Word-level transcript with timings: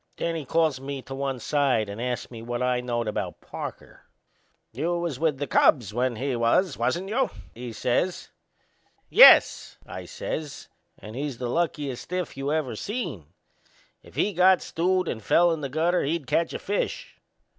Then 0.17 0.33
he 0.35 0.45
calls 0.45 0.81
me 0.81 1.03
to 1.03 1.13
one 1.13 1.39
side 1.39 1.87
and 1.87 2.01
ast 2.01 2.31
me 2.31 2.41
what 2.41 2.63
I 2.63 2.81
knowed 2.81 3.07
about 3.07 3.39
Parker. 3.39 4.07
"You 4.71 4.97
was 4.97 5.19
with 5.19 5.37
the 5.37 5.45
Cubs 5.45 5.93
when 5.93 6.15
he 6.15 6.35
was, 6.35 6.75
wasn't 6.75 7.07
you?" 7.09 7.29
he 7.53 7.71
says. 7.71 8.31
"Yes," 9.11 9.77
I 9.85 10.05
says; 10.05 10.69
"and 10.97 11.15
he's 11.15 11.37
the 11.37 11.49
luckiest 11.51 12.01
stiff 12.01 12.35
you 12.35 12.51
ever 12.51 12.75
seen! 12.75 13.27
If 14.01 14.15
he 14.15 14.33
got 14.33 14.63
stewed 14.63 15.07
and 15.07 15.21
fell 15.21 15.51
in 15.51 15.61
the 15.61 15.69
gutter 15.69 16.01
he'd 16.03 16.25
catch 16.25 16.51
a 16.53 16.57
fish." 16.57 17.19